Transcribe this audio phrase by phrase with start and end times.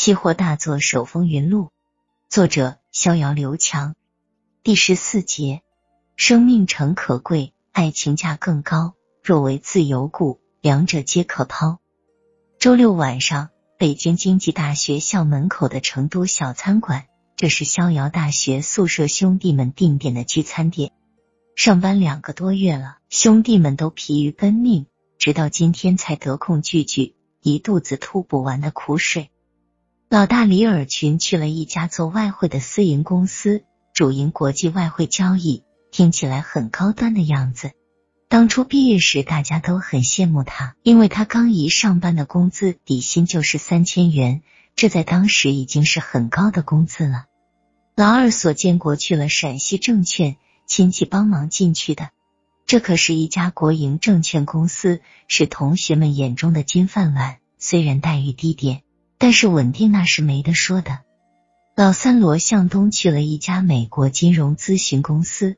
[0.00, 1.70] 期货大作手风云录，
[2.28, 3.96] 作者逍遥刘强。
[4.62, 5.62] 第十四节，
[6.14, 8.94] 生命诚可贵，爱情价更高。
[9.24, 11.80] 若为自由故，两者皆可抛。
[12.60, 20.92] 周六晚上，北京经济大学校门口的成都小餐馆，这是逍遥大学宿舍兄弟们定点的聚餐点。
[21.56, 24.86] 上班两个多月了，兄弟们都疲于奔命，
[25.18, 29.32] 直到今天才得空聚聚，一肚子吐不完的苦水。
[30.10, 33.62] 老大李尔群去了一家做外汇的私营公司，
[33.92, 37.72] 主营国际外汇交易，听起来很高端的样子。
[38.30, 44.40] 当初毕业时，大家都很羡慕他，因为他刚一上班的工资底薪就是三千元，
[44.74, 47.26] 这在当时已经是很高的工资了。
[47.94, 50.36] 老二所建国去了陕西证券。
[50.66, 52.10] 亲戚帮忙进去的，
[52.66, 57.38] 这可是一家国营证券公司，是同学们眼中的金饭碗。
[57.56, 58.82] 虽然待遇低点，
[59.18, 61.00] 但是稳定那是没得说的。
[61.76, 65.56] 老三罗向东去了一家美国金融咨询公司，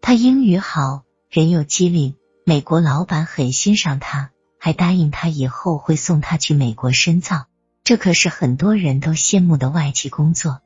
[0.00, 7.46] 他英语好，人又机灵，美国老板很欣赏他，还答应他以后会送他去美国深造。
[7.82, 10.60] 这可是很多人都羡慕的外企工作。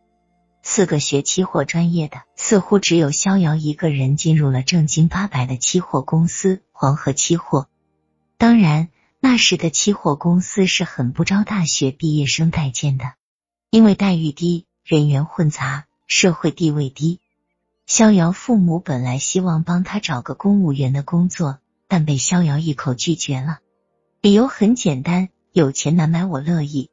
[0.62, 7.68] 四个学期货专业的，似乎只有逍遥一个人进入了正经八百的期货公司黄河期货。
[8.36, 8.88] 当然，
[9.26, 13.14] 那时的期货公司是很不招大学毕业生待见的，
[13.70, 17.20] 因为待遇低，人员混杂，社会地位低。
[17.86, 21.58] 逍遥父母本来希望帮他找个公务员的工作，
[21.88, 23.60] 但被逍遥一口拒绝了，
[24.20, 26.90] 理由很简单：有钱难买我乐意。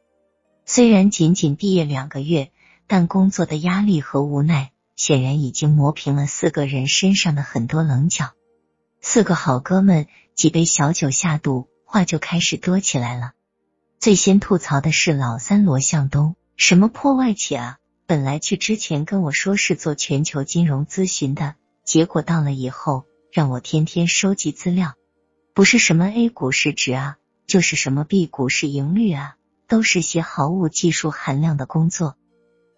[0.65, 2.49] 虽然仅仅毕业两个月。
[2.87, 8.31] 但工作的压力和无奈，显然已经磨平了四个人身上的很多棱角。
[8.99, 13.33] 四个好哥们几杯小酒下肚，话就开始多起来了。
[13.99, 17.79] 最先吐槽的是老三罗向东，什么破外企啊！
[18.07, 24.93] 本来去之前跟我说是做全球金融咨询的，结果到了以后让我天天收集资料，
[25.53, 29.35] 不是什么 A 股市值啊，就是什么 B 股市盈率啊，
[29.67, 32.15] 都是些毫无技术含量的工作。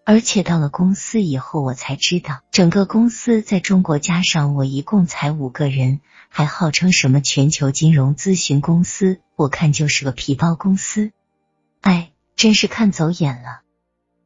[0.06, 11.12] 而且到了公司以后，我才知道，整个公司在中国加上我一共才五个人，还号称什么全球金融咨询公司，我看就是个皮包公司。
[11.80, 13.62] 哎，真是看走眼了。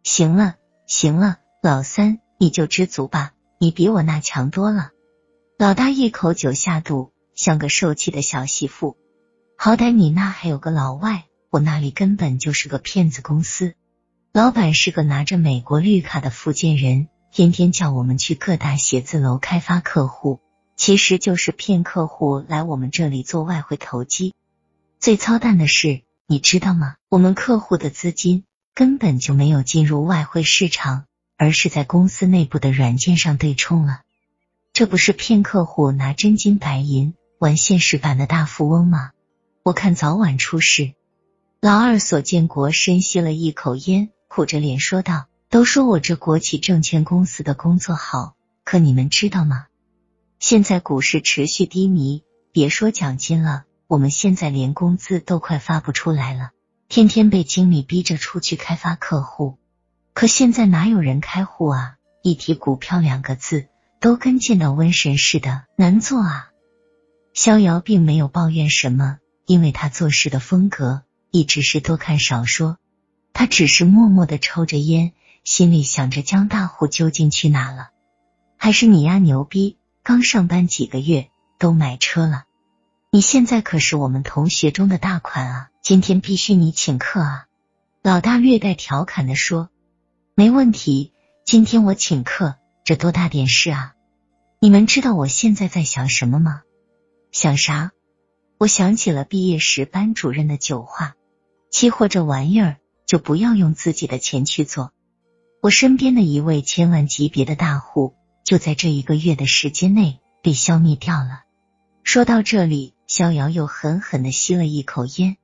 [0.02, 0.56] 行了，
[0.88, 4.90] 行了，老三你就知足吧，你比我那强多了。
[5.58, 8.96] 老大一口酒下肚，像个受气的小媳妇。
[9.56, 13.74] 好歹你那还有个老外，我那里根本就是个骗子公司。
[14.32, 20.40] 老板是个拿着美国绿卡的福建人，天天叫我们去各大写字楼开发客户，
[20.76, 24.34] 其实就是骗客户来我们这里做外汇投机。
[25.00, 26.96] 最操蛋的是，你知道吗？
[27.08, 28.44] 我们客户的资金
[28.74, 31.06] 根本就没有进入外汇市场，
[31.36, 34.02] 而是在公司内部的软件上对冲了。
[34.72, 39.10] 这不是骗客户拿真金白银玩现实版的大富翁吗？
[39.64, 40.92] 我看早晚出事。
[41.60, 44.10] 老二所建国深吸了一口烟。
[44.28, 49.66] 苦着脸说道：“都说我这国企证券公司的工作好，可你们知道吗？
[50.38, 52.22] 现在股市持续低迷，
[52.52, 56.50] 别说奖金了，我们现在连工资都快发不出来了，
[56.88, 59.58] 天天被经理逼着出去开发客户。
[60.12, 61.94] 可现在哪有人开户啊？
[62.22, 63.68] 一提股票两个字，
[63.98, 66.50] 都跟见到瘟神似的，难做啊。”
[67.32, 72.76] 逍遥并没有抱怨什么，因为他做事的风格一直是多看少说。
[73.38, 75.12] 他只是默默的抽着烟，
[75.44, 77.90] 心里想着江大户究竟去哪了？
[78.56, 79.76] 还是你丫牛逼？
[80.02, 82.46] 刚上班几个月都买车了，
[83.12, 85.70] 你现在可是我们同学中的大款啊！
[85.82, 87.46] 今天必须你请客啊！
[88.02, 89.70] 老大略带调侃的说
[90.34, 91.12] ：“没问题，
[91.44, 93.94] 今天我请客，这多大点事啊？
[94.58, 96.62] 你们知道我现在在想什么吗？
[97.30, 97.92] 想啥？
[98.58, 101.14] 我想起了毕业时班主任的酒话：
[101.70, 104.92] 期货这玩意儿。”就不要用自己的钱去做。
[105.60, 108.14] 我身边的一位千万级别的大户，
[108.44, 111.42] 就在这一个月的时间内被消灭掉了。
[112.04, 115.38] 说到这里，逍遥又狠狠的吸了一口烟，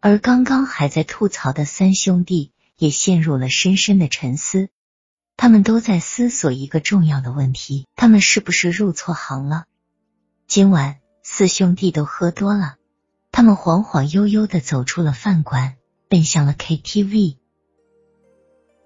[0.00, 4.68] 而刚刚还在吐槽的三兄弟也陷入了深深的沉思。
[5.36, 9.64] 他们都在思索一个重要的问题：他们是不是入错行了？
[10.48, 12.76] 今晚四兄弟都喝多了，
[13.30, 15.76] 他们晃晃悠悠的走出了饭馆。
[16.08, 17.36] 奔向了 KTV。